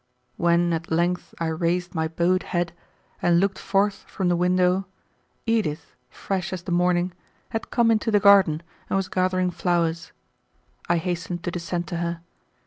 When 0.35 0.73
at 0.73 0.89
length 0.89 1.35
I 1.39 1.45
raised 1.49 1.93
my 1.93 2.07
bowed 2.07 2.41
head 2.41 2.73
and 3.21 3.39
looked 3.39 3.59
forth 3.59 4.03
from 4.09 4.29
the 4.29 4.35
window, 4.35 4.87
Edith, 5.45 5.93
fresh 6.09 6.51
as 6.51 6.63
the 6.63 6.71
morning, 6.71 7.13
had 7.49 7.69
come 7.69 7.91
into 7.91 8.09
the 8.09 8.19
garden 8.19 8.63
and 8.89 8.97
was 8.97 9.07
gathering 9.09 9.51
flowers. 9.51 10.11
I 10.89 10.97
hastened 10.97 11.43
to 11.43 11.51
descend 11.51 11.85
to 11.89 11.97
her. 11.97 12.21